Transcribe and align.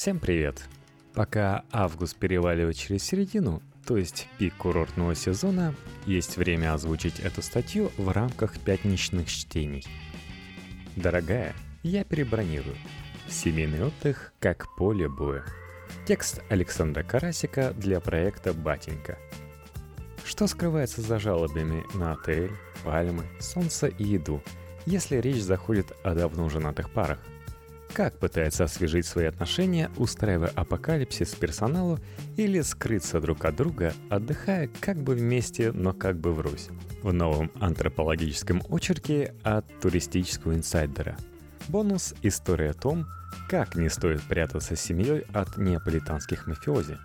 Всем 0.00 0.18
привет! 0.18 0.62
Пока 1.12 1.62
август 1.70 2.16
переваливает 2.16 2.74
через 2.74 3.02
середину, 3.02 3.62
то 3.86 3.98
есть 3.98 4.28
пик 4.38 4.54
курортного 4.56 5.14
сезона, 5.14 5.74
есть 6.06 6.38
время 6.38 6.72
озвучить 6.72 7.20
эту 7.20 7.42
статью 7.42 7.92
в 7.98 8.08
рамках 8.08 8.58
пятничных 8.60 9.28
чтений. 9.28 9.84
Дорогая, 10.96 11.54
я 11.82 12.02
перебронирую. 12.04 12.76
Семейный 13.28 13.84
отдых 13.84 14.32
как 14.40 14.74
поле 14.74 15.06
боя. 15.06 15.44
Текст 16.06 16.40
Александра 16.48 17.02
Карасика 17.02 17.74
для 17.74 18.00
проекта 18.00 18.54
«Батенька». 18.54 19.18
Что 20.24 20.46
скрывается 20.46 21.02
за 21.02 21.18
жалобами 21.18 21.84
на 21.92 22.12
отель, 22.12 22.52
пальмы, 22.84 23.26
солнце 23.38 23.88
и 23.88 24.04
еду, 24.04 24.42
если 24.86 25.16
речь 25.16 25.42
заходит 25.42 25.92
о 26.02 26.14
давно 26.14 26.48
женатых 26.48 26.88
парах? 26.88 27.18
Как 27.92 28.16
пытается 28.18 28.64
освежить 28.64 29.04
свои 29.04 29.26
отношения, 29.26 29.90
устраивая 29.96 30.50
апокалипсис 30.54 31.34
персоналу 31.34 31.98
или 32.36 32.60
скрыться 32.60 33.20
друг 33.20 33.44
от 33.44 33.56
друга, 33.56 33.92
отдыхая 34.08 34.70
как 34.80 34.96
бы 34.96 35.14
вместе, 35.14 35.72
но 35.72 35.92
как 35.92 36.16
бы 36.16 36.32
врозь? 36.32 36.68
В 37.02 37.12
новом 37.12 37.50
антропологическом 37.60 38.62
очерке 38.68 39.34
от 39.42 39.66
туристического 39.80 40.54
инсайдера. 40.54 41.16
Бонус– 41.68 42.14
история 42.22 42.70
о 42.70 42.74
том, 42.74 43.06
как 43.48 43.74
не 43.74 43.88
стоит 43.88 44.22
прятаться 44.22 44.76
с 44.76 44.80
семьей 44.80 45.24
от 45.32 45.56
неаполитанских 45.56 46.46
мафиози. 46.46 46.96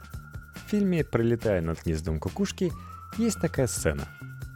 В 0.55 0.70
фильме 0.70 1.04
«Пролетая 1.04 1.62
над 1.62 1.84
гнездом 1.84 2.20
кукушки» 2.20 2.72
есть 3.18 3.41
такая 3.41 3.68
сцена. 3.68 4.08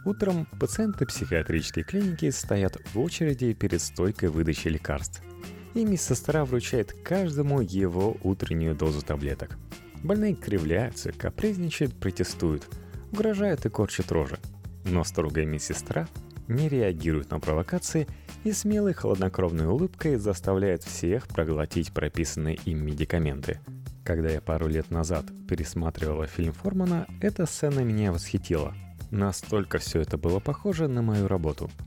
Утром 0.04 0.46
пациенты 0.58 1.06
психиатрической 1.06 1.82
клиники 1.82 2.30
стоят 2.30 2.76
в 2.94 3.00
очереди 3.00 3.52
перед 3.52 3.82
стойкой 3.82 4.28
выдачи 4.28 4.68
лекарств– 4.68 5.22
и 5.74 5.84
медсестра 5.84 6.44
вручает 6.44 6.92
каждому 7.04 7.60
его 7.60 8.16
утреннюю 8.22 8.74
дозу 8.74 9.02
таблеток. 9.02 9.58
Больные 10.02 10.34
кривляются, 10.34 11.12
капризничают, 11.12 11.94
протестуют, 11.94 12.66
угрожают 13.12 13.66
и 13.66 13.68
корчат 13.68 14.10
рожи. 14.10 14.38
Но 14.84 15.04
строгая 15.04 15.44
медсестра 15.44 16.08
не 16.48 16.68
реагирует 16.68 17.30
на 17.30 17.38
провокации 17.38 18.08
и 18.44 18.52
смелой 18.52 18.94
холоднокровной 18.94 19.66
улыбкой 19.66 20.16
заставляет 20.16 20.82
всех 20.82 21.28
проглотить 21.28 21.92
прописанные 21.92 22.56
им 22.64 22.84
медикаменты. 22.84 23.60
Когда 24.04 24.30
я 24.30 24.40
пару 24.40 24.66
лет 24.66 24.90
назад 24.90 25.26
пересматривала 25.46 26.26
фильм 26.26 26.52
Формана, 26.52 27.06
эта 27.20 27.46
сцена 27.46 27.80
меня 27.80 28.12
восхитила. 28.12 28.74
Настолько 29.10 29.78
все 29.78 30.00
это 30.00 30.16
было 30.16 30.40
похоже 30.40 30.88
на 30.88 31.02
мою 31.02 31.28
работу– 31.28 31.70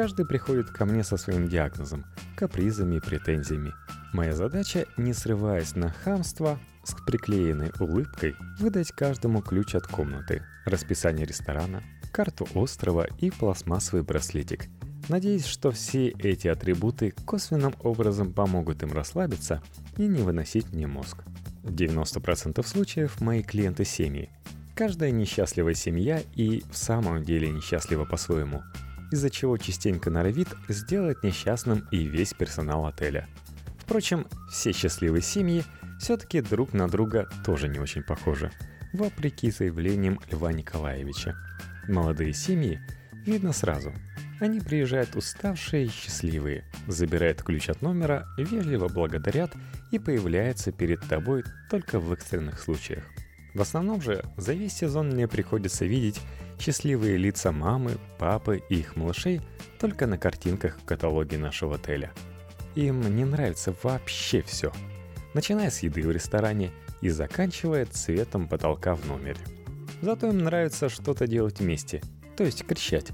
Каждый 0.00 0.24
приходит 0.24 0.70
ко 0.70 0.86
мне 0.86 1.04
со 1.04 1.18
своим 1.18 1.46
диагнозом, 1.46 2.06
капризами 2.34 2.94
и 2.94 3.00
претензиями. 3.00 3.74
Моя 4.14 4.32
задача, 4.32 4.86
не 4.96 5.12
срываясь 5.12 5.76
на 5.76 5.90
хамство, 5.90 6.58
с 6.84 6.94
приклеенной 7.04 7.70
улыбкой 7.78 8.34
выдать 8.58 8.92
каждому 8.92 9.42
ключ 9.42 9.74
от 9.74 9.86
комнаты, 9.86 10.42
расписание 10.64 11.26
ресторана, 11.26 11.82
карту 12.12 12.48
острова 12.54 13.06
и 13.18 13.30
пластмассовый 13.30 14.02
браслетик. 14.02 14.68
Надеюсь, 15.10 15.44
что 15.44 15.70
все 15.70 16.08
эти 16.08 16.48
атрибуты 16.48 17.12
косвенным 17.26 17.74
образом 17.82 18.32
помогут 18.32 18.82
им 18.82 18.94
расслабиться 18.94 19.62
и 19.98 20.06
не 20.06 20.22
выносить 20.22 20.72
мне 20.72 20.86
мозг. 20.86 21.24
В 21.62 21.74
90% 21.74 22.66
случаев 22.66 23.20
мои 23.20 23.42
клиенты 23.42 23.84
семьи. 23.84 24.30
Каждая 24.74 25.10
несчастливая 25.10 25.74
семья 25.74 26.22
и 26.36 26.62
в 26.70 26.76
самом 26.78 27.22
деле 27.22 27.50
несчастлива 27.50 28.06
по-своему– 28.06 28.62
из-за 29.10 29.30
чего 29.30 29.56
частенько 29.56 30.10
норовит 30.10 30.48
сделать 30.68 31.22
несчастным 31.22 31.86
и 31.90 32.04
весь 32.04 32.34
персонал 32.34 32.86
отеля. 32.86 33.28
Впрочем, 33.78 34.26
все 34.50 34.72
счастливые 34.72 35.22
семьи 35.22 35.64
все-таки 35.98 36.40
друг 36.40 36.72
на 36.72 36.88
друга 36.88 37.28
тоже 37.44 37.68
не 37.68 37.78
очень 37.78 38.02
похожи, 38.02 38.50
вопреки 38.92 39.50
заявлениям 39.50 40.20
Льва 40.30 40.52
Николаевича. 40.52 41.36
Молодые 41.88 42.32
семьи 42.32 42.80
видно 43.26 43.52
сразу. 43.52 43.92
Они 44.40 44.60
приезжают 44.60 45.16
уставшие 45.16 45.86
и 45.86 45.90
счастливые, 45.90 46.64
забирают 46.86 47.42
ключ 47.42 47.68
от 47.68 47.82
номера, 47.82 48.26
вежливо 48.38 48.88
благодарят 48.88 49.52
и 49.90 49.98
появляются 49.98 50.72
перед 50.72 51.06
тобой 51.06 51.44
только 51.68 52.00
в 52.00 52.10
экстренных 52.12 52.58
случаях. 52.58 53.04
В 53.52 53.60
основном 53.60 54.00
же 54.00 54.24
за 54.36 54.54
весь 54.54 54.72
сезон 54.72 55.08
мне 55.08 55.28
приходится 55.28 55.84
видеть 55.84 56.20
счастливые 56.60 57.16
лица 57.16 57.52
мамы, 57.52 57.96
папы 58.18 58.62
и 58.68 58.76
их 58.76 58.96
малышей 58.96 59.40
только 59.78 60.06
на 60.06 60.18
картинках 60.18 60.78
в 60.78 60.84
каталоге 60.84 61.38
нашего 61.38 61.76
отеля. 61.76 62.12
Им 62.74 63.16
не 63.16 63.24
нравится 63.24 63.74
вообще 63.82 64.42
все, 64.42 64.72
начиная 65.34 65.70
с 65.70 65.82
еды 65.82 66.02
в 66.02 66.10
ресторане 66.10 66.70
и 67.00 67.08
заканчивая 67.08 67.86
цветом 67.86 68.46
потолка 68.46 68.94
в 68.94 69.06
номере. 69.06 69.40
Зато 70.02 70.28
им 70.28 70.38
нравится 70.38 70.88
что-то 70.88 71.26
делать 71.26 71.60
вместе, 71.60 72.02
то 72.36 72.44
есть 72.44 72.64
кричать, 72.64 73.08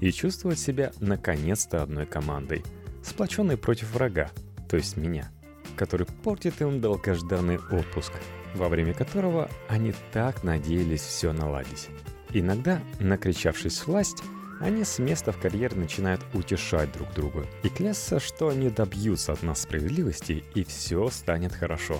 и 0.00 0.10
чувствовать 0.10 0.58
себя 0.58 0.92
наконец-то 1.00 1.82
одной 1.82 2.06
командой, 2.06 2.64
сплоченной 3.02 3.56
против 3.56 3.92
врага, 3.92 4.30
то 4.68 4.76
есть 4.76 4.96
меня, 4.96 5.30
который 5.76 6.06
портит 6.06 6.60
им 6.62 6.80
долгожданный 6.80 7.58
отпуск– 7.58 8.12
во 8.54 8.68
время 8.68 8.94
которого 8.94 9.50
они 9.68 9.92
так 10.12 10.44
надеялись 10.44 11.02
все 11.02 11.32
наладить. 11.32 11.88
Иногда, 12.34 12.82
накричавшись 12.98 13.86
власть, 13.86 14.22
они 14.60 14.84
с 14.84 14.98
места 14.98 15.30
в 15.30 15.38
карьер 15.38 15.76
начинают 15.76 16.20
утешать 16.34 16.92
друг 16.92 17.12
друга 17.14 17.46
и 17.62 17.68
клясться, 17.68 18.18
что 18.18 18.48
они 18.48 18.70
добьются 18.70 19.32
от 19.32 19.44
нас 19.44 19.62
справедливости 19.62 20.42
и 20.54 20.64
все 20.64 21.08
станет 21.10 21.52
хорошо. 21.52 21.96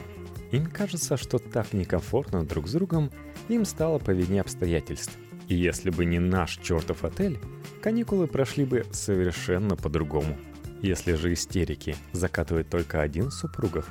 Им 0.50 0.66
кажется, 0.66 1.16
что 1.16 1.38
так 1.38 1.72
некомфортно 1.72 2.44
друг 2.44 2.66
с 2.68 2.72
другом 2.72 3.12
им 3.48 3.64
стало 3.64 4.00
по 4.00 4.10
вине 4.10 4.40
обстоятельств. 4.40 5.16
И 5.46 5.54
если 5.54 5.90
бы 5.90 6.04
не 6.04 6.18
наш 6.18 6.56
чертов 6.56 7.04
отель, 7.04 7.38
каникулы 7.80 8.26
прошли 8.26 8.64
бы 8.64 8.86
совершенно 8.90 9.76
по-другому. 9.76 10.36
Если 10.82 11.14
же 11.14 11.32
истерики 11.32 11.96
закатывает 12.12 12.70
только 12.70 13.02
один 13.02 13.30
супругов, 13.30 13.86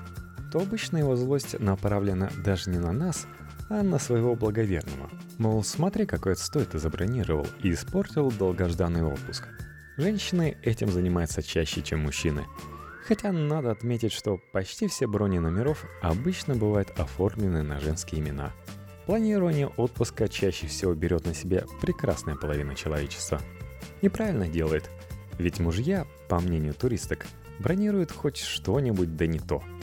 то 0.51 0.59
обычно 0.59 0.97
его 0.97 1.15
злость 1.15 1.59
направлена 1.59 2.31
даже 2.43 2.69
не 2.69 2.79
на 2.79 2.91
нас, 2.91 3.27
а 3.69 3.83
на 3.83 3.99
своего 3.99 4.35
благоверного. 4.35 5.09
Мол, 5.37 5.63
смотри, 5.63 6.05
какой 6.05 6.33
отстой 6.33 6.65
ты 6.65 6.79
забронировал 6.79 7.47
и 7.61 7.71
испортил 7.71 8.31
долгожданный 8.31 9.03
отпуск. 9.03 9.47
Женщины 9.97 10.57
этим 10.63 10.89
занимаются 10.89 11.43
чаще, 11.43 11.81
чем 11.81 12.01
мужчины. 12.01 12.45
Хотя 13.07 13.31
надо 13.31 13.71
отметить, 13.71 14.13
что 14.13 14.39
почти 14.53 14.87
все 14.87 15.07
брони 15.07 15.39
номеров 15.39 15.85
обычно 16.01 16.55
бывают 16.55 16.89
оформлены 16.97 17.63
на 17.63 17.79
женские 17.79 18.21
имена. 18.21 18.51
Планирование 19.05 19.67
отпуска 19.67 20.29
чаще 20.29 20.67
всего 20.67 20.93
берет 20.93 21.25
на 21.25 21.33
себя 21.33 21.65
прекрасная 21.81 22.35
половина 22.35 22.75
человечества. 22.75 23.41
Неправильно 24.01 24.47
делает, 24.47 24.89
ведь 25.37 25.59
мужья, 25.59 26.07
по 26.29 26.39
мнению 26.39 26.73
туристок, 26.73 27.25
бронируют 27.59 28.11
хоть 28.11 28.37
что-нибудь 28.37 29.15
да 29.17 29.27
не 29.27 29.39
то– 29.39 29.61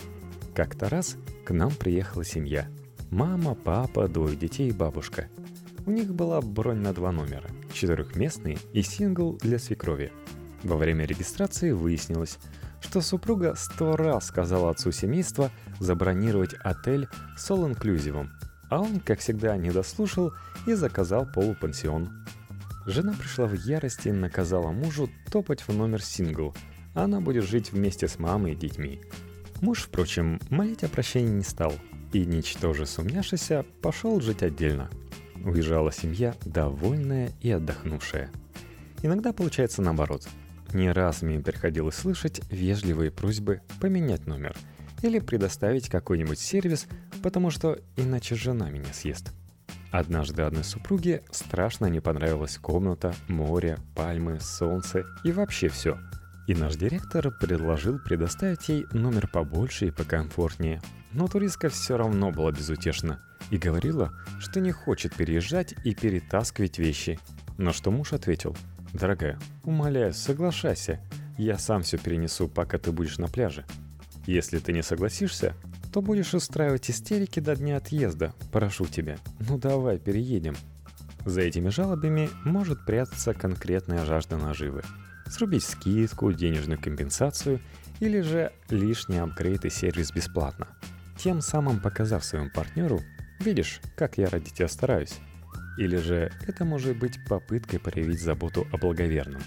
как-то 0.54 0.88
раз 0.88 1.16
к 1.44 1.52
нам 1.52 1.70
приехала 1.70 2.24
семья. 2.24 2.68
Мама, 3.10 3.56
папа, 3.56 4.06
двое 4.06 4.37
детей 4.37 4.69
и 4.69 4.72
бабушка. 4.72 5.28
У 5.84 5.91
них 5.91 6.15
была 6.15 6.41
бронь 6.41 6.78
на 6.78 6.93
два 6.93 7.10
номера, 7.10 7.50
четырехместный 7.72 8.59
и 8.72 8.82
сингл 8.82 9.37
для 9.38 9.59
свекрови. 9.59 10.12
Во 10.62 10.76
время 10.76 11.06
регистрации 11.06 11.72
выяснилось, 11.72 12.38
что 12.81 13.00
супруга 13.00 13.54
сто 13.56 13.97
раз 13.97 14.28
сказала 14.28 14.71
отцу 14.71 14.93
семейства 14.93 15.50
забронировать 15.81 16.54
отель 16.60 17.09
с 17.37 17.50
all-инклюзивом, 17.50 18.31
а 18.71 18.81
он, 18.81 19.00
как 19.00 19.19
всегда, 19.19 19.56
не 19.56 19.72
дослушал 19.72 20.32
и 20.69 20.75
заказал 20.75 21.27
полупансион. 21.27 22.25
Жена 22.87 23.12
пришла 23.15 23.47
в 23.47 23.54
ярости 23.54 24.09
и 24.09 24.12
наказала 24.12 24.71
мужу 24.71 25.10
топать 25.32 25.62
в 25.62 25.75
номер 25.75 26.00
сингл, 26.00 26.54
она 26.94 27.21
будет 27.21 27.44
жить 27.44 27.72
вместе 27.72 28.06
с 28.09 28.19
мамой 28.19 28.53
и 28.53 28.56
детьми. 28.56 29.00
Муж, 29.60 29.82
впрочем, 29.82 30.41
молить 30.48 30.84
о 30.84 30.88
прощении 30.88 31.31
не 31.31 31.42
стал, 31.42 31.72
и, 32.12 32.26
ничтоже 32.26 32.86
сумняшися, 32.86 33.65
пошел 33.80 34.21
жить 34.21 34.42
отдельно. 34.42 34.91
Уезжала 35.45 35.92
семья, 35.92 36.34
довольная 36.45 37.30
и 37.41 37.51
отдохнувшая. 37.51 38.30
Иногда 39.03 39.33
получается 39.33 39.83
наоборот. 39.83 40.28
Не 40.72 40.92
раз 40.92 41.22
мне 41.22 41.41
приходилось 41.41 41.97
слышать 41.97 42.41
вежливые 42.51 43.10
просьбы 43.10 43.62
поменять 43.80 44.27
номер 44.27 44.57
или 45.03 45.18
предоставить 45.18 45.89
какой-нибудь 45.89 46.39
сервис, 46.39 46.86
потому 47.22 47.51
что 47.51 47.78
иначе 47.97 48.34
жена 48.34 48.71
меня 48.71 48.92
съест. 48.92 49.33
Однажды 49.91 50.42
одной 50.42 50.63
супруге 50.63 51.22
страшно 51.30 51.86
не 51.86 52.01
понравилась 52.01 52.59
комната, 52.59 53.15
море, 53.27 53.78
пальмы, 53.97 54.39
солнце 54.41 55.04
и 55.24 55.33
вообще 55.33 55.68
все– 55.68 55.98
и 56.50 56.54
наш 56.54 56.74
директор 56.74 57.30
предложил 57.30 58.00
предоставить 58.00 58.68
ей 58.68 58.84
номер 58.91 59.28
побольше 59.28 59.86
и 59.86 59.91
покомфортнее. 59.92 60.82
Но 61.12 61.28
туристка 61.28 61.68
все 61.68 61.97
равно 61.97 62.32
была 62.32 62.50
безутешна 62.50 63.20
и 63.52 63.56
говорила, 63.56 64.12
что 64.41 64.58
не 64.58 64.72
хочет 64.72 65.14
переезжать 65.14 65.76
и 65.84 65.94
перетаскивать 65.94 66.80
вещи. 66.80 67.20
На 67.56 67.72
что 67.72 67.92
муж 67.92 68.12
ответил, 68.12 68.56
«Дорогая, 68.92 69.38
умоляю, 69.62 70.12
соглашайся, 70.12 70.98
я 71.38 71.56
сам 71.56 71.82
все 71.82 71.98
перенесу, 71.98 72.48
пока 72.48 72.78
ты 72.78 72.91
будешь 72.91 73.18
на 73.18 73.28
пляже. 73.28 73.64
Если 74.26 74.58
ты 74.58 74.72
не 74.72 74.82
согласишься, 74.82 75.54
что 75.84 76.03
будешь 76.03 76.34
устраивать 76.34 76.91
истерики 76.91 77.38
до 77.38 77.54
дня 77.54 77.76
отъезда. 77.76 78.34
Прошу 78.50 78.86
тебя, 78.86 79.18
ну 79.48 79.56
давай, 79.56 80.00
переедем. 80.00 80.56
За 81.24 81.42
этими 81.42 81.68
жалобами 81.68 82.28
может 82.44 82.84
прятаться 82.84 83.34
конкретная 83.34 84.04
жажда 84.04 84.36
наживы. 84.36 84.82
Срубить 85.30 85.65
скидку, 85.65 86.32
денежную 86.32 86.80
компенсацию 86.80 87.60
или 88.00 88.21
же 88.21 88.53
лишний 88.68 89.18
апгрейд 89.18 89.65
и 89.65 89.71
сервис 89.71 90.10
бесплатно. 90.10 90.66
Тем 91.16 91.41
самым 91.41 91.80
показав 91.80 92.24
своему 92.24 92.50
партнеру, 92.50 93.00
видишь, 93.38 93.80
как 93.97 94.18
я 94.18 94.28
ради 94.28 94.50
тебя 94.50 94.66
стараюсь. 94.66 95.18
Или 95.78 95.97
же 95.98 96.32
это 96.48 96.65
может 96.65 96.98
быть 96.98 97.24
попыткой 97.28 97.78
проявить 97.78 98.21
заботу 98.21 98.66
о 98.72 98.77
благоверном. 98.77 99.42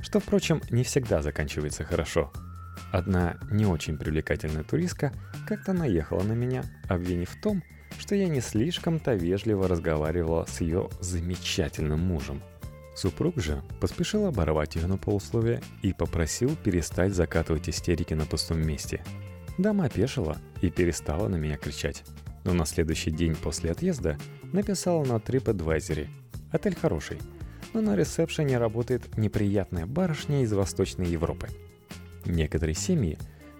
Что, 0.00 0.20
впрочем, 0.20 0.60
не 0.70 0.84
всегда 0.84 1.22
заканчивается 1.22 1.84
хорошо. 1.84 2.30
Одна 2.92 3.38
не 3.50 3.64
очень 3.64 3.96
привлекательная 3.96 4.62
туристка 4.62 5.12
как-то 5.48 5.72
наехала 5.72 6.22
на 6.22 6.32
меня, 6.32 6.64
обвинив 6.88 7.30
в 7.30 7.40
том, 7.40 7.62
что 7.98 8.14
я 8.14 8.28
не 8.28 8.40
слишком-то 8.40 9.14
вежливо 9.14 9.68
разговаривала 9.68 10.44
с 10.44 10.60
ее 10.60 10.90
замечательным 11.00 12.00
мужем. 12.00 12.42
Супруг 12.94 13.40
же 13.40 13.62
поспешил 13.80 14.26
оборвать 14.26 14.76
ее 14.76 14.86
на 14.86 14.96
полусловие 14.96 15.62
и 15.82 15.92
попросил 15.92 16.54
перестать 16.56 17.14
закатывать 17.14 17.68
истерики 17.68 18.14
на 18.14 18.24
пустом 18.24 18.60
месте. 18.64 19.04
Дама 19.58 19.86
опешила 19.86 20.38
и 20.62 20.70
перестала 20.70 21.28
на 21.28 21.36
меня 21.36 21.56
кричать. 21.56 22.04
Но 22.44 22.52
на 22.52 22.66
следующий 22.66 23.10
день 23.10 23.34
после 23.34 23.70
отъезда 23.70 24.18
написала 24.52 25.04
на 25.04 25.14
TripAdvisor. 25.14 26.08
Отель 26.52 26.76
хороший, 26.76 27.18
но 27.72 27.80
на 27.80 27.96
ресепшене 27.96 28.58
работает 28.58 29.16
неприятная 29.16 29.86
барышня 29.86 30.42
из 30.42 30.52
Восточной 30.52 31.06
Европы. 31.06 31.48
Некоторые 32.24 32.74
семьи 32.74 33.18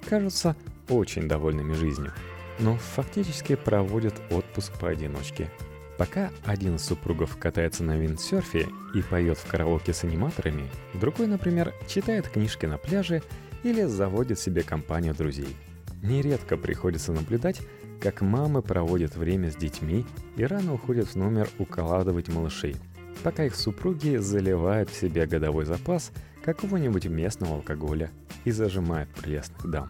кажутся 0.08 0.54
очень 0.88 1.28
довольными 1.28 1.72
жизнью– 1.72 2.12
но 2.58 2.76
фактически 2.76 3.56
проводят 3.56 4.14
отпуск 4.30 4.78
поодиночке. 4.78 5.50
Пока 5.96 6.30
один 6.44 6.76
из 6.76 6.84
супругов 6.84 7.36
катается 7.36 7.84
на 7.84 7.96
виндсерфе 7.96 8.66
и 8.94 9.02
поет 9.02 9.38
в 9.38 9.46
караоке 9.46 9.92
с 9.92 10.02
аниматорами, 10.02 10.68
другой, 10.94 11.28
например, 11.28 11.72
читает 11.86 12.28
книжки 12.28 12.66
на 12.66 12.78
пляже 12.78 13.22
или 13.62 13.84
заводит 13.84 14.38
себе 14.38 14.62
компанию 14.62 15.14
друзей. 15.14 15.56
Нередко 16.02 16.56
приходится 16.56 17.12
наблюдать, 17.12 17.60
как 18.00 18.20
мамы 18.20 18.60
проводят 18.60 19.16
время 19.16 19.50
с 19.50 19.56
детьми 19.56 20.04
и 20.36 20.44
рано 20.44 20.74
уходят 20.74 21.08
в 21.08 21.16
номер 21.16 21.48
укладывать 21.58 22.28
малышей, 22.28 22.76
пока 23.22 23.44
их 23.44 23.54
супруги 23.54 24.16
заливают 24.16 24.90
в 24.90 25.00
себя 25.00 25.26
годовой 25.26 25.64
запас 25.64 26.10
какого-нибудь 26.44 27.06
местного 27.06 27.54
алкоголя 27.54 28.10
и 28.44 28.50
зажимают 28.50 29.08
прелестных 29.10 29.70
дам. 29.70 29.88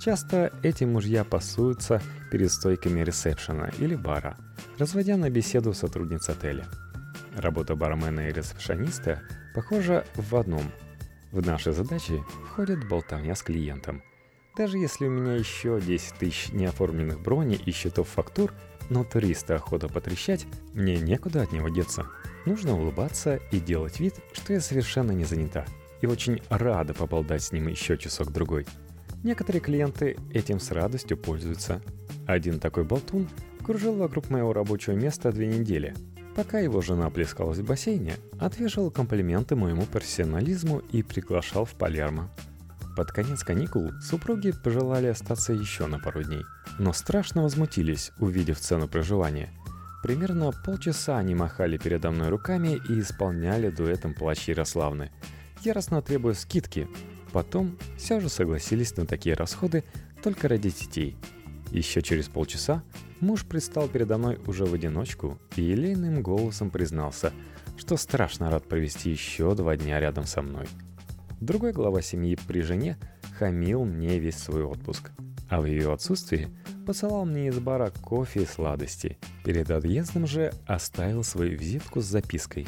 Часто 0.00 0.52
эти 0.62 0.84
мужья 0.84 1.24
пасуются 1.24 2.02
перед 2.32 2.50
стойками 2.50 3.00
ресепшена 3.00 3.70
или 3.78 3.94
бара, 3.94 4.36
разводя 4.78 5.16
на 5.16 5.30
беседу 5.30 5.72
сотрудниц 5.72 6.28
отеля. 6.28 6.66
Работа 7.34 7.74
бармена 7.74 8.28
и 8.28 8.32
ресепшониста 8.32 9.22
похожа 9.54 10.04
в 10.14 10.34
одном. 10.36 10.70
В 11.32 11.44
наши 11.44 11.72
задачи 11.72 12.22
входит 12.50 12.88
болтовня 12.88 13.34
с 13.34 13.42
клиентом. 13.42 14.02
Даже 14.56 14.78
если 14.78 15.06
у 15.06 15.10
меня 15.10 15.34
еще 15.34 15.80
10 15.80 16.14
тысяч 16.14 16.52
неоформленных 16.52 17.20
броней 17.20 17.60
и 17.64 17.72
счетов 17.72 18.08
фактур, 18.08 18.52
но 18.88 19.04
туриста 19.04 19.56
охота 19.56 19.88
потрещать, 19.88 20.46
мне 20.72 20.96
некуда 20.98 21.42
от 21.42 21.52
него 21.52 21.68
деться. 21.68 22.06
Нужно 22.46 22.74
улыбаться 22.74 23.36
и 23.50 23.60
делать 23.60 24.00
вид, 24.00 24.14
что 24.32 24.52
я 24.52 24.60
совершенно 24.60 25.12
не 25.12 25.24
занята. 25.24 25.66
И 26.00 26.06
очень 26.06 26.40
рада 26.48 26.94
поболтать 26.94 27.42
с 27.42 27.52
ним 27.52 27.68
еще 27.68 27.98
часок-другой– 27.98 28.66
Некоторые 29.26 29.60
клиенты 29.60 30.16
этим 30.32 30.60
с 30.60 30.70
радостью 30.70 31.16
пользуются. 31.16 31.82
Один 32.28 32.60
такой 32.60 32.84
болтун 32.84 33.28
кружил 33.66 33.96
вокруг 33.96 34.30
моего 34.30 34.52
рабочего 34.52 34.94
места 34.94 35.32
две 35.32 35.48
недели. 35.48 35.92
Пока 36.36 36.60
его 36.60 36.82
жена 36.82 37.10
плескалась 37.10 37.58
в 37.58 37.66
бассейне, 37.66 38.14
отвешивал 38.38 38.92
комплименты 38.92 39.56
моему 39.56 39.86
профессионализму 39.86 40.78
и 40.92 41.02
приглашал 41.02 41.64
в 41.64 41.72
Палермо. 41.72 42.30
Под 42.96 43.10
конец 43.10 43.42
каникул 43.42 43.90
супруги 44.00 44.52
пожелали 44.52 45.08
остаться 45.08 45.52
еще 45.52 45.86
на 45.86 45.98
пару 45.98 46.22
дней, 46.22 46.44
но 46.78 46.92
страшно 46.92 47.42
возмутились, 47.42 48.12
увидев 48.20 48.60
цену 48.60 48.86
проживания. 48.86 49.50
Примерно 50.00 50.52
полчаса 50.64 51.18
они 51.18 51.34
махали 51.34 51.76
передо 51.76 52.12
мной 52.12 52.28
руками 52.28 52.80
и 52.88 53.00
исполняли 53.00 53.70
дуэтом 53.70 54.14
плащ 54.14 54.46
Ярославны, 54.46 55.10
яростно 55.64 56.02
требуя 56.02 56.34
скидки, 56.34 56.88
Потом 57.32 57.76
все 57.98 58.20
же 58.20 58.28
согласились 58.30 58.96
на 58.96 59.04
такие 59.04 59.34
расходы 59.34 59.84
только 60.22 60.48
ради 60.48 60.70
детей. 60.70 61.16
Еще 61.70 62.00
через 62.00 62.28
полчаса 62.28 62.82
муж 63.20 63.44
предстал 63.44 63.88
передо 63.88 64.18
мной 64.18 64.38
уже 64.46 64.64
в 64.64 64.74
одиночку 64.74 65.38
и 65.56 65.62
елейным 65.62 66.22
голосом 66.22 66.70
признался, 66.70 67.32
что 67.76 67.96
страшно 67.96 68.50
рад 68.50 68.68
провести 68.68 69.10
еще 69.10 69.54
два 69.54 69.76
дня 69.76 70.00
рядом 70.00 70.24
со 70.24 70.42
мной. 70.42 70.66
Другой 71.40 71.72
глава 71.72 72.02
семьи 72.02 72.38
при 72.46 72.62
жене 72.62 72.96
хамил 73.38 73.84
мне 73.84 74.18
весь 74.18 74.38
свой 74.38 74.64
отпуск, 74.64 75.10
а 75.48 75.60
в 75.60 75.66
ее 75.66 75.92
отсутствии 75.92 76.48
посылал 76.86 77.26
мне 77.26 77.48
из 77.48 77.58
бара 77.58 77.90
кофе 77.90 78.42
и 78.42 78.46
сладости. 78.46 79.18
Перед 79.44 79.70
отъездом 79.70 80.26
же 80.26 80.52
оставил 80.66 81.22
свою 81.24 81.58
визитку 81.58 82.00
с 82.00 82.06
запиской 82.06 82.66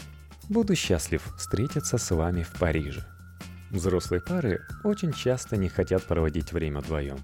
«Буду 0.48 0.74
счастлив 0.74 1.22
встретиться 1.36 1.98
с 1.98 2.10
вами 2.10 2.42
в 2.42 2.52
Париже». 2.58 3.04
Взрослые 3.70 4.22
пары 4.22 4.60
очень 4.84 5.12
часто 5.12 5.56
не 5.56 5.68
хотят 5.68 6.04
проводить 6.04 6.52
время 6.52 6.80
вдвоем. 6.80 7.18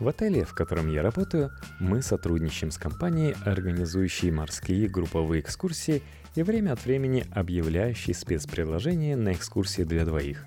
В 0.00 0.08
отеле, 0.08 0.44
в 0.44 0.54
котором 0.54 0.88
я 0.88 1.02
работаю, 1.02 1.50
мы 1.78 2.00
сотрудничаем 2.00 2.70
с 2.70 2.78
компанией, 2.78 3.36
организующей 3.44 4.30
морские 4.30 4.88
групповые 4.88 5.42
экскурсии 5.42 6.02
и 6.34 6.42
время 6.42 6.72
от 6.72 6.86
времени 6.86 7.26
объявляющей 7.32 8.14
спецпредложения 8.14 9.14
на 9.14 9.34
экскурсии 9.34 9.82
для 9.82 10.06
двоих. 10.06 10.46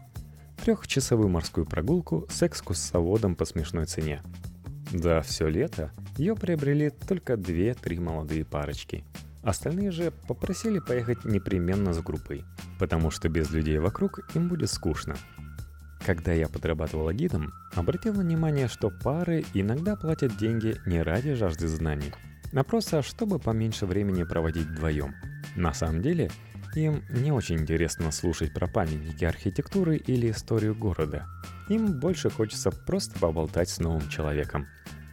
Трехчасовую 0.63 1.29
морскую 1.29 1.67
прогулку 1.67 2.25
с 2.31 2.41
экскурсоводом 2.41 3.35
по 3.35 3.45
смешной 3.45 3.85
цене. 3.85 4.23
Да, 4.91 5.21
все 5.21 5.47
лето 5.47 5.91
ее 6.17 6.35
приобрели 6.35 6.89
только 6.89 7.37
две-три 7.37 7.99
молодые 7.99 8.45
парочки. 8.45 9.05
Остальные 9.43 9.91
же 9.91 10.11
попросили 10.27 10.79
поехать 10.79 11.25
непременно 11.25 11.93
с 11.93 11.99
группой, 11.99 12.43
потому 12.79 13.11
что 13.11 13.29
без 13.29 13.51
людей 13.51 13.77
вокруг 13.77 14.21
им 14.35 14.49
будет 14.49 14.71
скучно– 14.71 15.15
когда 16.05 16.33
я 16.33 16.47
подрабатывала 16.47 17.13
гидом, 17.13 17.53
обратил 17.75 18.13
внимание, 18.13 18.67
что 18.67 18.89
пары 18.89 19.45
иногда 19.53 19.95
платят 19.95 20.37
деньги 20.37 20.75
не 20.85 21.01
ради 21.01 21.33
жажды 21.33 21.67
знаний, 21.67 22.11
а 22.53 22.63
просто 22.63 23.01
чтобы 23.01 23.39
поменьше 23.39 23.85
времени 23.85 24.23
проводить 24.23 24.67
вдвоем. 24.67 25.15
На 25.55 25.73
самом 25.73 26.01
деле, 26.01 26.29
им 26.75 27.03
не 27.09 27.31
очень 27.31 27.59
интересно 27.59 28.11
слушать 28.11 28.53
про 28.53 28.67
памятники 28.67 29.23
архитектуры 29.23 29.97
или 29.97 30.31
историю 30.31 30.75
города. 30.75 31.27
Им 31.69 31.99
больше 31.99 32.29
хочется 32.29 32.71
просто 32.71 33.19
поболтать 33.19 33.69
с 33.69 33.79
новым 33.79 34.09
человеком. 34.09 34.67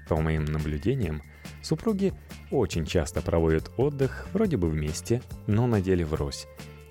По 0.09 0.17
моим 0.21 0.45
наблюдениям, 0.45 1.23
супруги 1.63 2.15
очень 2.51 2.85
часто 2.85 3.21
проводят 3.23 3.71
отдых 3.77 4.27
вроде 4.33 4.57
бы 4.57 4.69
вместе, 4.69 5.23
но 5.47 5.67
на 5.67 5.81
деле 5.81 6.05
врозь. 6.05 6.47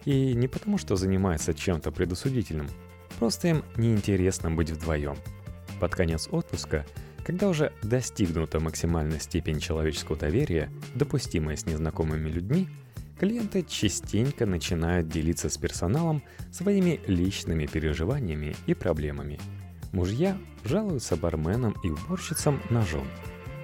И 0.05 0.33
не 0.33 0.47
потому, 0.47 0.77
что 0.77 0.95
занимаются 0.95 1.53
чем-то 1.53 1.91
предосудительным, 1.91 2.67
Просто 3.19 3.49
им 3.49 3.65
неинтересно 3.75 4.49
быть 4.49 4.71
вдвоем. 4.71 5.17
Под 5.79 5.93
конец 5.93 6.29
отпуска, 6.31 6.85
когда 7.25 7.49
уже 7.49 7.73
достигнута 7.83 8.61
максимальная 8.61 9.19
степень 9.19 9.59
человеческого 9.59 10.17
доверия, 10.17 10.71
допустимая 10.95 11.57
с 11.57 11.65
незнакомыми 11.65 12.29
людьми, 12.29 12.69
клиенты 13.19 13.63
частенько 13.63 14.45
начинают 14.45 15.09
делиться 15.09 15.49
с 15.49 15.57
персоналом 15.57 16.23
своими 16.51 17.01
личными 17.07 17.65
переживаниями 17.65 18.55
и 18.67 18.73
проблемами. 18.73 19.37
Мужья 19.91 20.37
жалуются 20.63 21.17
барменам 21.17 21.75
и 21.83 21.89
уборщицам 21.89 22.61
жен, 22.69 23.05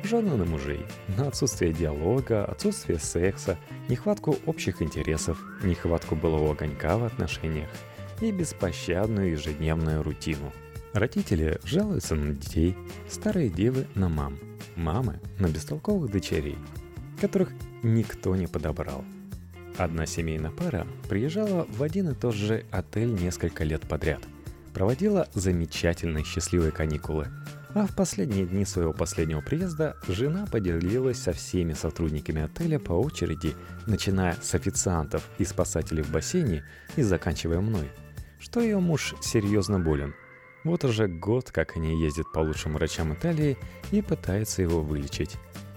жены 0.04 0.36
на 0.36 0.44
мужей, 0.44 0.86
на 1.18 1.30
отсутствие 1.30 1.72
диалога, 1.72 2.44
отсутствие 2.44 3.00
секса, 3.00 3.58
нехватку 3.88 4.38
общих 4.46 4.82
интересов, 4.82 5.42
нехватку 5.64 6.16
былого 6.16 6.52
огонька 6.52 6.98
в 6.98 7.06
отношениях– 7.06 7.70
и 8.22 8.32
беспощадную 8.32 9.32
ежедневную 9.32 10.04
рутину. 10.04 10.54
Родители 10.94 11.60
жалуются 11.66 12.16
на 12.16 12.34
детей, 12.34 12.78
старые 13.10 13.50
девы 13.50 13.86
на 13.96 14.08
мам, 14.08 14.38
мамы 14.76 15.20
на 15.40 15.48
бестолковых 15.48 16.10
дочерей, 16.10 16.58
которых 17.20 17.52
никто 17.84 18.36
не 18.36 18.48
подобрал. 18.48 19.04
Одна 19.78 20.06
семейная 20.06 20.52
пара 20.52 20.88
приезжала 21.10 21.68
в 21.70 21.84
один 21.84 22.12
и 22.12 22.16
тот 22.16 22.34
же 22.34 22.64
отель 22.72 23.14
несколько 23.14 23.66
лет 23.66 23.82
подряд, 23.82 24.22
проводила 24.74 25.28
замечательные 25.34 26.24
счастливые 26.24 26.72
каникулы, 26.72 27.28
а 27.74 27.86
в 27.86 27.94
последние 27.94 28.46
дни 28.46 28.64
своего 28.64 28.94
последнего 28.94 29.42
приезда 29.42 29.98
жена 30.08 30.48
поделилась 30.50 31.18
со 31.18 31.34
всеми 31.34 31.74
сотрудниками 31.74 32.42
отеля 32.44 32.80
по 32.80 32.94
очереди, 32.94 33.54
начиная 33.86 34.38
с 34.42 34.56
официантов 34.56 35.28
и 35.40 35.44
спасателей 35.44 36.04
в 36.04 36.10
бассейне 36.10 36.64
и 36.96 37.02
заканчивая 37.02 37.60
мной– 37.60 37.90
что 38.46 38.62
ее 38.62 38.80
муж 38.80 39.16
серьезно 39.22 39.80
болен. 39.80 40.14
Вот 40.64 40.86
уже 40.86 41.08
год, 41.08 41.50
как 41.50 41.78
они 41.78 42.00
ездят 42.00 42.32
по 42.32 42.40
лучшим 42.40 42.74
врачам 42.74 43.12
Италии 43.12 43.58
и 43.92 44.04
пытаются 44.04 44.62
его 44.62 44.84
вылечить. 44.84 45.36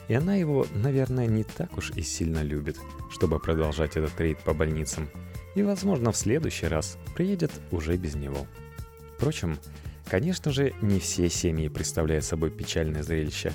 И 0.08 0.12
она 0.14 0.34
его, 0.34 0.66
наверное, 0.74 1.26
не 1.26 1.44
так 1.44 1.78
уж 1.78 1.92
и 1.92 2.02
сильно 2.02 2.42
любит, 2.42 2.76
чтобы 3.10 3.38
продолжать 3.38 3.96
этот 3.96 4.20
рейд 4.20 4.38
по 4.40 4.52
больницам. 4.52 5.08
И, 5.54 5.62
возможно, 5.62 6.12
в 6.12 6.16
следующий 6.18 6.66
раз 6.66 6.98
приедет 7.14 7.52
уже 7.70 7.96
без 7.96 8.14
него. 8.16 8.46
Впрочем, 9.16 9.58
конечно 10.06 10.52
же, 10.52 10.74
не 10.82 11.00
все 11.00 11.30
семьи 11.30 11.68
представляют 11.68 12.26
собой 12.26 12.50
печальное 12.50 13.02
зрелище. 13.02 13.50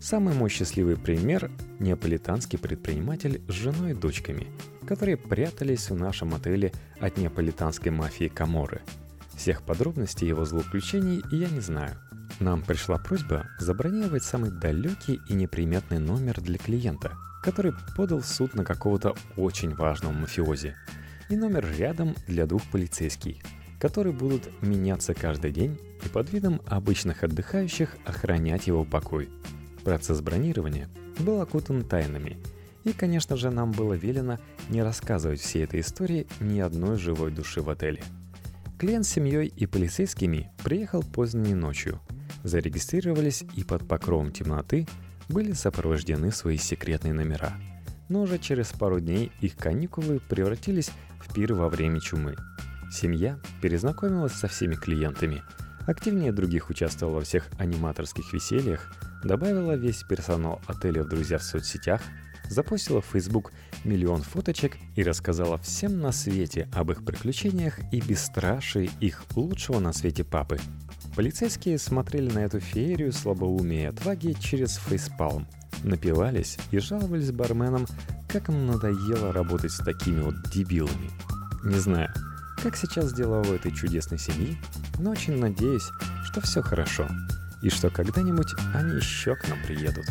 Самый 0.00 0.32
мой 0.32 0.48
счастливый 0.48 0.96
пример– 0.96 1.50
неаполитанский 1.80 2.58
предприниматель 2.58 3.42
с 3.46 3.52
женой 3.52 3.90
и 3.90 3.94
дочками, 3.94 4.46
которые 4.86 5.16
прятались 5.16 5.90
в 5.90 5.96
нашем 5.96 6.34
отеле 6.34 6.72
от 7.00 7.16
неаполитанской 7.16 7.90
мафии 7.90 8.28
Каморы. 8.28 8.82
Всех 9.36 9.62
подробностей 9.62 10.28
его 10.28 10.44
злоключений 10.44 11.22
я 11.30 11.48
не 11.48 11.60
знаю– 11.60 11.96
нам 12.40 12.62
пришла 12.62 12.98
просьба 12.98 13.46
забронировать 13.58 14.24
самый 14.24 14.50
далекий 14.50 15.20
и 15.28 15.34
неприметный 15.34 15.98
номер 15.98 16.40
для 16.40 16.58
клиента, 16.58 17.12
который 17.42 17.72
подал 17.96 18.20
в 18.20 18.26
суд 18.26 18.54
на 18.54 18.64
какого-то 18.64 19.14
очень 19.36 19.74
важного 19.74 20.12
мафиози. 20.12 20.74
И 21.30 21.36
номер 21.36 21.66
рядом 21.78 22.14
для 22.26 22.46
двух 22.46 22.62
полицейских, 22.70 23.36
которые 23.78 24.12
будут 24.12 24.50
меняться 24.62 25.14
каждый 25.14 25.52
день 25.52 25.78
и 26.04 26.08
под 26.08 26.32
видом 26.32 26.60
обычных 26.66 27.22
отдыхающих 27.22 27.96
охранять 28.04 28.66
его 28.66 28.84
покой. 28.84 29.28
Процесс 29.84 30.20
бронирования 30.20 30.88
был 31.20 31.40
окутан 31.40 31.84
тайнами, 31.84 32.38
и, 32.82 32.92
конечно 32.92 33.36
же, 33.36 33.50
нам 33.50 33.72
было 33.72 33.94
велено 33.94 34.38
не 34.68 34.82
рассказывать 34.82 35.40
всей 35.40 35.64
этой 35.64 35.80
истории 35.80 36.26
ни 36.40 36.60
одной 36.60 36.98
живой 36.98 37.30
души 37.30 37.62
в 37.62 37.70
отеле. 37.70 38.02
Клиент 38.78 39.06
с 39.06 39.10
семьей 39.10 39.46
и 39.46 39.66
полицейскими 39.66 40.50
приехал 40.62 41.02
поздней 41.02 41.54
ночью– 41.54 42.00
зарегистрировались 42.44 43.44
и 43.56 43.64
под 43.64 43.88
покровом 43.88 44.30
темноты 44.30 44.86
были 45.28 45.52
сопровождены 45.52 46.30
свои 46.30 46.58
секретные 46.58 47.14
номера. 47.14 47.54
Но 48.08 48.22
уже 48.22 48.38
через 48.38 48.68
пару 48.68 49.00
дней 49.00 49.32
их 49.40 49.56
каникулы 49.56 50.20
превратились 50.20 50.90
в 51.20 51.32
пир 51.34 51.54
во 51.54 51.68
время 51.68 52.00
чумы. 52.00 52.36
Семья 52.92 53.40
перезнакомилась 53.62 54.34
со 54.34 54.46
всеми 54.46 54.74
клиентами, 54.74 55.42
активнее 55.86 56.32
других 56.32 56.70
участвовала 56.70 57.16
во 57.16 57.20
всех 57.22 57.48
аниматорских 57.58 58.32
весельях, 58.32 58.92
добавила 59.24 59.74
весь 59.74 60.02
персонал 60.02 60.60
отеля 60.66 61.02
в 61.02 61.08
друзья 61.08 61.38
в 61.38 61.42
соцсетях, 61.42 62.02
запустила 62.48 63.00
в 63.00 63.06
Facebook 63.06 63.52
миллион 63.84 64.22
фоточек 64.22 64.76
и 64.96 65.02
рассказала 65.02 65.58
всем 65.58 66.00
на 66.00 66.12
свете 66.12 66.68
об 66.72 66.90
их 66.90 67.04
приключениях 67.04 67.78
и 67.92 68.00
бесстрашии 68.00 68.90
их 69.00 69.24
лучшего 69.34 69.80
на 69.80 69.92
свете 69.92 70.24
папы– 70.24 70.58
Полицейские 71.16 71.78
смотрели 71.78 72.28
на 72.28 72.40
эту 72.40 72.58
феерию 72.58 73.12
слабоумия 73.12 73.84
и 73.84 73.86
отваги 73.86 74.32
через 74.32 74.76
фейспалм, 74.76 75.46
напивались 75.84 76.58
и 76.72 76.78
жаловались 76.78 77.30
барменам, 77.30 77.86
как 78.28 78.48
им 78.48 78.66
надоело 78.66 79.32
работать 79.32 79.70
с 79.70 79.78
такими 79.78 80.20
вот 80.22 80.34
дебилами. 80.52 81.10
Не 81.62 81.78
знаю, 81.78 82.12
как 82.60 82.76
сейчас 82.76 83.12
дела 83.12 83.42
у 83.42 83.54
этой 83.54 83.70
чудесной 83.70 84.18
семьи, 84.18 84.58
но 84.98 85.12
очень 85.12 85.38
надеюсь, 85.38 85.88
что 86.24 86.40
все 86.40 86.62
хорошо, 86.62 87.06
и 87.62 87.70
что 87.70 87.90
когда-нибудь 87.90 88.52
они 88.74 88.96
еще 88.96 89.36
к 89.36 89.48
нам 89.48 89.58
приедут. 89.64 90.06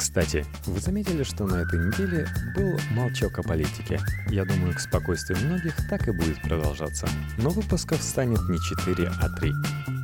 Кстати, 0.00 0.46
вы 0.64 0.80
заметили, 0.80 1.22
что 1.24 1.44
на 1.44 1.56
этой 1.56 1.78
неделе 1.78 2.26
был 2.56 2.80
молчок 2.92 3.38
о 3.38 3.42
политике? 3.42 4.00
Я 4.30 4.46
думаю, 4.46 4.74
к 4.74 4.80
спокойствию 4.80 5.38
многих 5.44 5.76
так 5.90 6.08
и 6.08 6.10
будет 6.10 6.40
продолжаться. 6.40 7.06
Но 7.36 7.50
выпусков 7.50 8.02
станет 8.02 8.40
не 8.48 8.58
4, 8.58 9.12
а 9.20 9.28
3. 9.28 9.99